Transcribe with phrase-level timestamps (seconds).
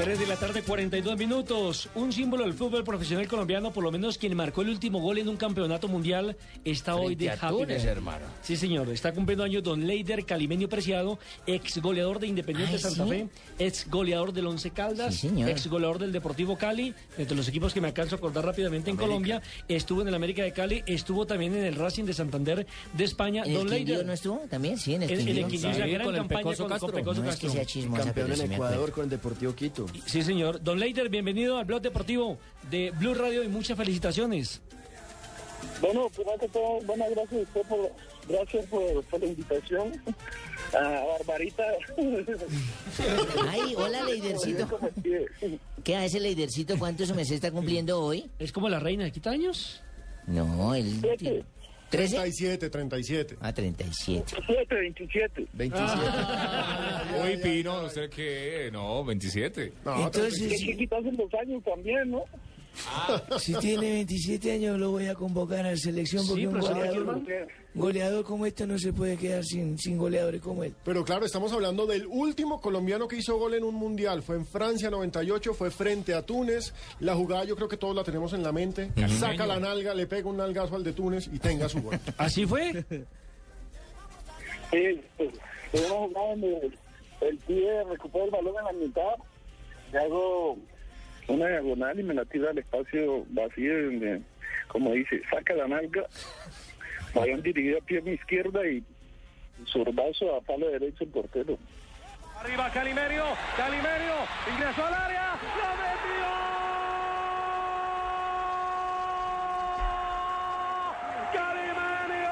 [0.00, 1.90] Tres de la tarde, 42 minutos.
[1.94, 5.28] Un símbolo del fútbol profesional colombiano, por lo menos quien marcó el último gol en
[5.28, 7.30] un campeonato mundial, está hoy de.
[7.36, 8.24] Túnez, hermano.
[8.40, 8.88] Sí, señor.
[8.88, 13.10] Está cumpliendo años Don Leider Calimenio Preciado, ex goleador de Independiente Ay, Santa ¿sí?
[13.10, 13.28] Fe,
[13.58, 15.50] ex goleador del Once Caldas, Sí, señor.
[15.50, 18.96] ex goleador del Deportivo Cali, entre los equipos que me alcanzo a acordar rápidamente en
[18.96, 19.42] Colombia.
[19.68, 23.42] Estuvo en el América de Cali, estuvo también en el Racing de Santander de España.
[23.44, 24.06] ¿En el Don Quindío Leider.
[24.06, 24.38] no estuvo?
[24.48, 24.78] ¿También?
[24.78, 25.48] Sí, en el El, el Quindío.
[25.48, 26.94] Quindío, esa Sí, gran con el campaña Pecoso con, con Castro.
[26.98, 29.86] Pecoso No es que sea chismosa, Campeón en Ecuador con el Deportivo Quito.
[30.06, 30.62] Sí, señor.
[30.62, 32.38] Don Leider, bienvenido al blog deportivo
[32.70, 34.60] de Blue Radio y muchas felicitaciones.
[35.80, 37.92] Bueno, primero que todo, buenas gracias a usted por,
[38.28, 40.02] gracias por, por la invitación.
[40.72, 41.64] A Barbarita.
[43.48, 44.68] Ay, hola, Leidercito.
[45.82, 46.78] ¿Qué hace ese Leidercito?
[46.78, 48.30] ¿Cuántos meses está cumpliendo hoy?
[48.38, 49.82] ¿Es como la reina de quita años?
[50.26, 51.00] No, el...
[51.90, 52.06] Siete.
[52.06, 52.70] ¿13?
[52.70, 53.36] 37, 37.
[53.40, 54.36] Ah, 37.
[54.46, 55.46] 27, 27.
[55.52, 56.00] 27.
[57.24, 58.70] Uy, Pino, ¿usted qué?
[58.72, 59.72] No, 27.
[59.84, 62.24] No, Entonces, Es que quitarse los años también, ¿no?
[63.38, 67.22] Si tiene 27 años lo voy a convocar a la selección porque Sí, un goleador,
[67.74, 70.74] goleador como este no se puede quedar sin, sin goleadores como él.
[70.84, 74.22] Pero claro, estamos hablando del último colombiano que hizo gol en un mundial.
[74.22, 76.72] Fue en Francia 98, fue frente a Túnez.
[77.00, 78.90] La jugada yo creo que todos la tenemos en la mente.
[79.18, 81.98] Saca la nalga, le pega un nalgazo al de Túnez y tenga su gol.
[82.16, 82.84] ¿Así fue?
[84.70, 85.30] Sí, pues,
[85.72, 86.34] una jugada
[87.20, 89.14] el pie recupera el balón en la mitad,
[89.92, 90.56] le hago
[91.30, 94.20] una diagonal y me la tira al espacio vacío donde,
[94.68, 96.04] como dice, saca la nalga,
[97.14, 98.82] balón dirigido a pierna izquierda y
[99.66, 101.58] zurdazo a palo derecho el portero.
[102.40, 103.24] Arriba Calimerio,
[103.56, 104.14] Calimerio,
[104.52, 106.30] ingresó al área, lo metió.
[111.32, 112.30] Calimerio,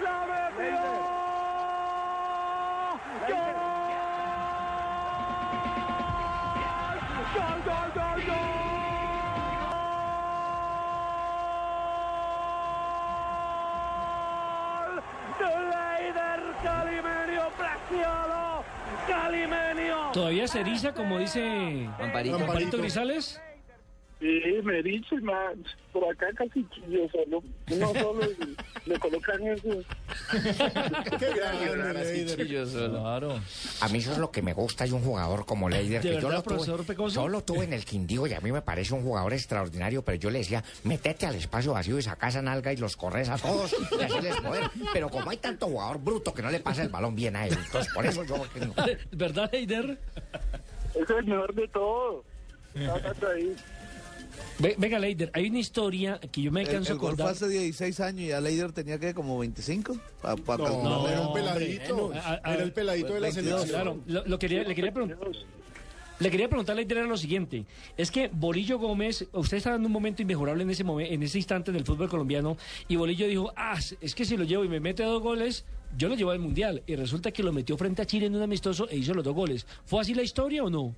[0.00, 1.08] lo metió.
[7.64, 8.38] Gol, gol, gol, gol.
[15.38, 18.64] De Leider Calimerio, Preciado,
[19.06, 20.10] Calimenio.
[20.12, 22.36] ¿Todavía se eriza, como dice Amparito.
[22.36, 23.40] Amparito Grisales?
[24.20, 25.54] Sí, me dice, más
[25.92, 27.42] por acá casi chillo solo.
[27.70, 29.68] Uno solo y le colocan eso.
[31.18, 32.66] Qué grande, Leider.
[32.90, 33.40] Claro.
[33.80, 36.02] A mí eso es lo que me gusta de un jugador como Leider.
[36.02, 38.60] ¿De que yo lo tuve, yo lo tuve en el Quindío y a mí me
[38.60, 42.42] parece un jugador extraordinario, pero yo le decía, métete al espacio vacío y sacas a
[42.42, 44.68] nalga y los corres a todos y así les poder.
[44.92, 47.56] Pero como hay tanto jugador bruto que no le pasa el balón bien a él,
[47.56, 48.42] entonces por eso yo...
[48.52, 48.74] que no.
[49.12, 49.96] ¿Verdad, Leider?
[50.90, 52.24] Ese es el mejor de todo.
[52.74, 53.56] Está ahí.
[54.58, 57.28] Ve- Venga, Leider, hay una historia que yo me gol fue acordar.
[57.28, 61.12] hace 16 años y ya Leider tenía que como 25 para No, calcular.
[61.12, 61.96] era un peladito.
[61.96, 63.68] no, a- a- Era el peladito de la 22, selección.
[63.68, 65.18] Claro, lo, lo quería, le quería preguntar.
[66.20, 67.64] Le quería preguntar a Leider era lo siguiente,
[67.96, 71.38] es que Bolillo Gómez, usted estaba en un momento inmejorable en ese momento, en ese
[71.38, 72.56] instante del fútbol colombiano,
[72.88, 75.64] y Bolillo dijo, ah, es que si lo llevo y me mete dos goles,
[75.96, 78.42] yo lo llevo al Mundial, y resulta que lo metió frente a Chile en un
[78.42, 79.64] amistoso e hizo los dos goles.
[79.84, 80.92] ¿Fue así la historia o no?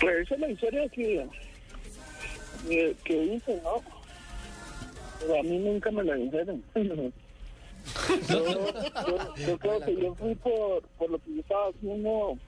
[0.00, 1.26] Pues esa es la historia que,
[2.68, 3.82] que, que hice, ¿no?
[5.20, 6.62] Pero a mí nunca me la dijeron.
[6.74, 7.12] yo,
[9.46, 12.38] yo- creo que yo fui por, por lo que yo estaba haciendo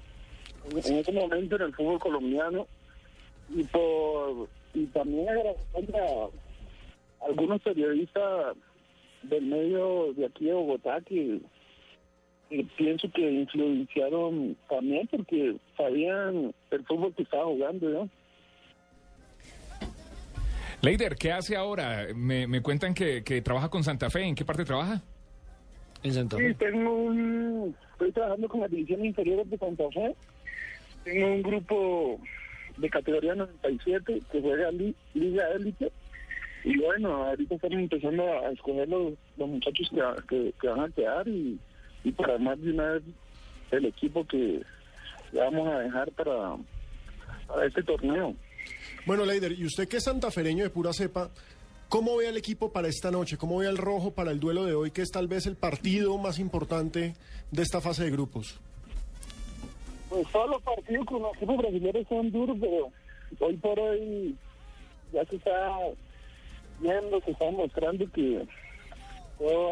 [0.71, 2.67] en, ese momento en el fútbol colombiano
[3.55, 8.57] y por y también agradecerle a algunos periodistas
[9.23, 11.41] del medio de aquí de Bogotá que,
[12.51, 18.09] que pienso que influenciaron también porque sabían el fútbol que estaba jugando yo.
[20.85, 22.07] Leider, ¿qué hace ahora?
[22.15, 24.23] Me, me cuentan que, que trabaja con Santa Fe.
[24.25, 25.01] ¿En qué parte trabaja?
[26.03, 27.75] En Santa Sí, tengo un...
[27.93, 30.15] Estoy trabajando con la división inferior de Santa Fe.
[31.05, 32.21] Tengo un grupo
[32.77, 35.91] de categoría 97 que juega li- Liga Élite.
[36.65, 40.91] Y bueno, ahorita estamos empezando a escoger los, los muchachos que, que- que van a
[40.91, 41.59] quedar y,
[42.05, 43.03] y para más de una vez
[43.71, 44.61] el equipo que
[45.33, 46.57] vamos a dejar para,
[47.47, 48.35] para este torneo.
[49.07, 51.31] Bueno, Leider, y usted que es santafereño de pura cepa,
[51.89, 53.37] ¿cómo ve al equipo para esta noche?
[53.37, 56.17] ¿Cómo ve al rojo para el duelo de hoy, que es tal vez el partido
[56.19, 57.15] más importante
[57.51, 58.59] de esta fase de grupos?
[60.09, 62.91] Pues todos los partidos con los equipos brasileños son duros, pero
[63.41, 64.37] hoy por hoy
[65.13, 65.79] ya se está
[66.81, 68.47] viendo, se está mostrando que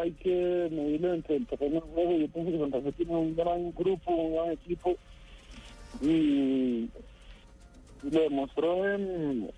[0.01, 2.17] hay que medirlo entre el terreno de juego.
[2.17, 4.95] Yo pienso que Santa tiene un gran grupo, un gran equipo
[6.01, 6.89] y,
[8.03, 9.49] demostró en,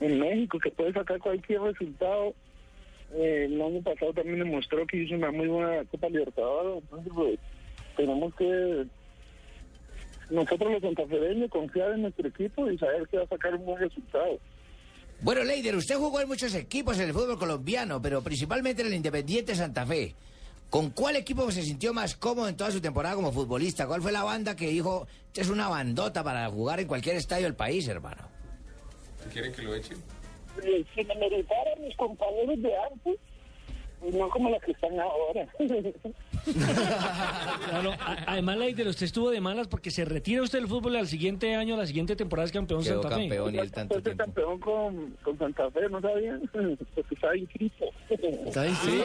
[0.00, 2.34] en México que puede sacar cualquier resultado.
[3.14, 6.82] Eh, el año pasado también demostró que hizo una muy buena Copa Libertadores.
[6.82, 7.38] Entonces, pues,
[7.96, 8.86] tenemos que
[10.30, 13.78] nosotros los santafereños confiar en nuestro equipo y saber que va a sacar un buen
[13.82, 14.38] resultado.
[15.20, 18.94] Bueno, Leider, usted jugó en muchos equipos en el fútbol colombiano, pero principalmente en el
[18.94, 20.14] Independiente Santa Fe.
[20.72, 23.86] ¿Con cuál equipo se sintió más cómodo en toda su temporada como futbolista?
[23.86, 27.44] ¿Cuál fue la banda que dijo, "Esta es una bandota para jugar en cualquier estadio
[27.44, 28.26] del país, hermano?
[29.30, 29.98] ¿Quieren que lo echen?
[30.64, 33.20] Eh, si me meritaran mis compañeros de antes,
[34.12, 35.46] no como los que están ahora.
[37.68, 41.06] Claro, a- además, Leider, usted estuvo de malas porque se retira usted del fútbol al
[41.06, 43.22] siguiente año, la siguiente temporada es campeón Quedó Santa Fe.
[43.28, 44.24] campeón y él tanto tiempo.
[44.24, 46.40] campeón con, con Santa Fe, ¿no sabían?
[46.94, 47.84] Porque estaba inscrito.
[48.46, 49.04] Está inscrito.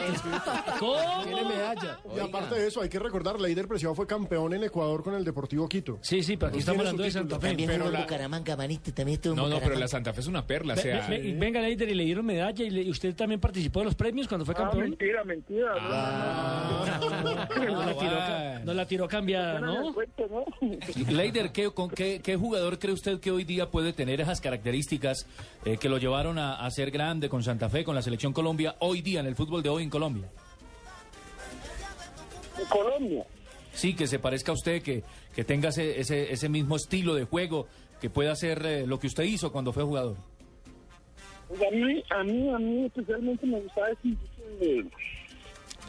[0.78, 0.96] ¿Cómo?
[1.24, 1.98] Tiene medalla.
[2.16, 5.24] Y aparte de eso, hay que recordar, Leider Preciado fue campeón en Ecuador con el
[5.24, 5.98] Deportivo Quito.
[6.02, 7.38] Sí, sí, pero aquí estamos hablando de Santa.
[7.38, 7.48] Fe.
[7.48, 10.26] También pero la- Bucaramanga, manito, también estuvo en No, no, pero la Santa Fe es
[10.26, 10.74] una perla.
[10.74, 13.14] O Ve- sea, ve- ve- venga, Leider, y le dieron medalla y, le- y usted
[13.14, 14.87] también participó de los premios cuando fue Ah, campeón.
[14.88, 15.74] Mentira, mentira.
[17.18, 19.94] No, la tiró, no la tiró cambiada, No.
[21.08, 25.26] Leider, ¿qué, con qué, qué jugador cree usted que hoy día puede tener esas características
[25.64, 28.76] eh, que lo llevaron a, a ser grande con Santa Fe, con la selección Colombia,
[28.80, 30.28] hoy día en el fútbol de hoy en Colombia?
[32.58, 33.24] En Colombia.
[33.72, 37.24] Sí, que se parezca a usted, que, que tenga ese, ese, ese mismo estilo de
[37.24, 37.66] juego,
[38.00, 40.16] que pueda hacer eh, lo que usted hizo cuando fue jugador.
[41.48, 44.08] Pues a mí, a mí, a mí especialmente me gustaba ese
[44.60, 44.90] el,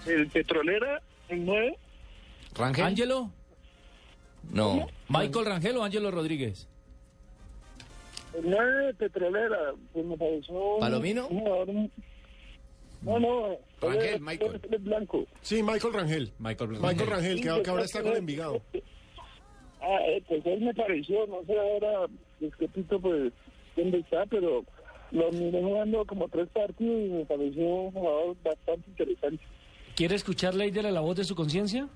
[0.08, 1.78] el petrolera, el 9.
[2.56, 2.86] ¿Rangel?
[2.86, 3.32] ¿Ángelo?
[4.52, 4.88] No.
[5.10, 6.68] ¿Michael Rangel o Ángelo Rodríguez?
[8.34, 9.58] El 9 petrolera,
[9.92, 10.78] pues me pareció...
[10.80, 11.28] ¿Palomino?
[11.28, 11.92] un
[13.02, 13.58] No, no.
[13.82, 14.62] Rangel, es- Michael.
[14.72, 15.26] es blanco.
[15.42, 16.32] Sí, Michael Rangel.
[16.40, 18.62] Michael Michael Rangel, que, que ahora está con Envigado.
[19.82, 22.06] Ah, eh, pues él me pareció, no sé ahora,
[22.42, 23.32] es que Pito, pues,
[23.78, 24.64] dónde está, pero
[25.12, 29.44] lo miré jugando como tres partidos y me pareció un jugador bastante interesante.
[29.96, 31.90] ¿Quiere escuchar, Leider, a la voz de su conciencia?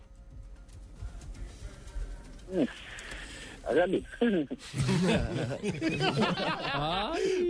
[3.65, 4.03] Hágale.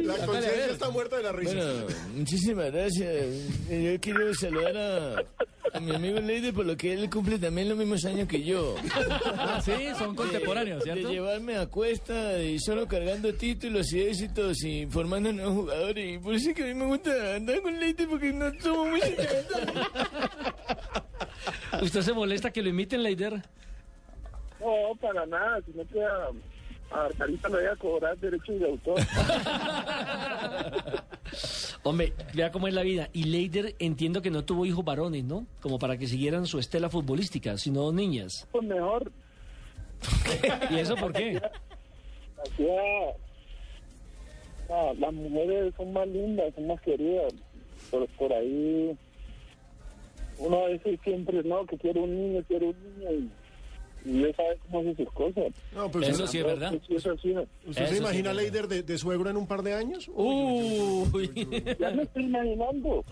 [0.03, 1.53] La conciencia está muerta de la risa.
[1.55, 3.67] Bueno, muchísimas gracias.
[3.67, 5.42] Yo quiero saludar a, a
[5.81, 8.75] mi amigo Leider por lo que él cumple también los mismos años que yo.
[9.37, 11.11] Ah, sí, son contemporáneos, De ¿cierto?
[11.11, 16.13] llevarme a cuesta y solo cargando títulos y éxitos y formando nuevos jugadores.
[16.13, 18.89] Y por eso es que a mí me gusta andar con Leider porque no somos
[18.89, 19.87] muy sentimentales.
[21.81, 23.41] ¿Usted se molesta que lo imiten, Leider?
[24.59, 26.29] No, para nada, sino que a,
[26.97, 28.99] a Arcarita le voy a cobrar derechos de autor.
[31.83, 33.09] Hombre, vea cómo es la vida.
[33.13, 35.45] Y Leider entiendo que no tuvo hijos varones, ¿no?
[35.61, 38.47] Como para que siguieran su estela futbolística, sino dos niñas.
[38.51, 39.11] Pues mejor,
[40.69, 41.39] ¿Y eso por qué?
[42.45, 42.81] hacía...
[44.69, 47.33] ah, las mujeres son más lindas, son más queridas.
[47.89, 48.95] Por, por ahí,
[50.39, 53.11] uno a veces siempre, no, que quiere un niño, quiere un niño.
[53.11, 53.29] Y,
[54.05, 55.45] y él sabe cómo hace sus cosas.
[55.73, 56.73] No, pues Eso sí es verdad.
[56.87, 57.33] Sí, eso sí.
[57.65, 60.09] ¿Usted Eso se sí imagina a Leider de, de suegro en un par de años?
[60.13, 61.31] Uy,
[61.79, 63.03] Ya me estoy imaginando.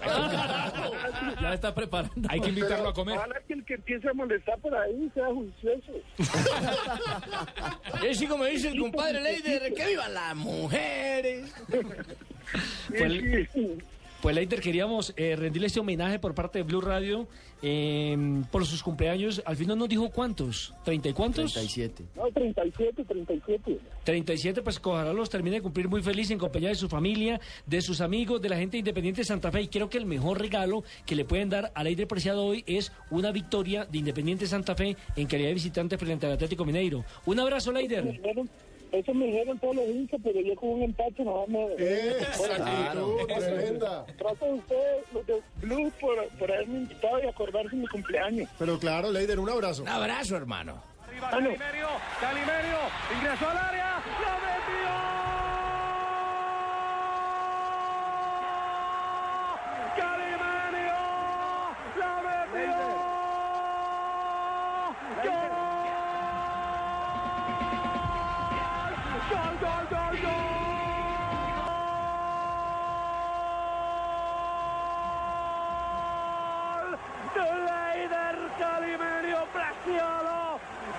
[1.41, 2.27] ya está preparando.
[2.29, 3.17] hay que invitarlo a comer.
[3.17, 5.91] Ojalá que el que empiece a molestar por ahí sea juicioso.
[8.03, 11.53] Es así como dice el compadre Leider, que vivan las mujeres.
[12.89, 13.13] Pues,
[14.21, 17.27] pues Leider, queríamos eh, rendirle este homenaje por parte de Blue Radio
[17.61, 18.15] eh,
[18.51, 19.41] por sus cumpleaños.
[19.45, 20.73] Al fin no nos dijo cuántos.
[20.83, 21.53] ¿Treinta y cuántos?
[21.53, 22.03] 37.
[22.15, 23.79] No, 37, 37.
[24.03, 27.81] 37, pues ojalá los termine de cumplir muy feliz en compañía de su familia, de
[27.81, 29.63] sus amigos, de la gente independiente de Santa Fe.
[29.63, 32.91] Y creo que el mejor regalo que le pueden dar a Leider Preciado hoy es
[33.09, 37.03] una victoria de Independiente Santa Fe en calidad de visitante frente al Atlético Mineiro.
[37.25, 38.19] Un abrazo, Leider.
[38.91, 41.63] Eso me dijeron todos los hinchas, pero yo con un empate no me...
[41.63, 44.05] Actitud tremenda.
[44.17, 48.49] Trato de ustedes, los de Blue, por, por haberme invitado y acordarse de mi cumpleaños.
[48.59, 49.83] Pero claro, Leider, un abrazo.
[49.83, 50.81] Un abrazo, hermano.
[51.07, 51.87] Arriba Calimerio,
[52.19, 52.77] Calimerio,
[53.17, 54.00] ingresó al área,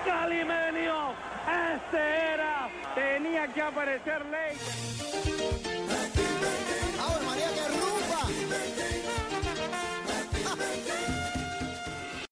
[0.05, 1.13] Calimenio.
[1.75, 2.69] Este era.
[2.95, 6.22] Tenía que aparecer Ley.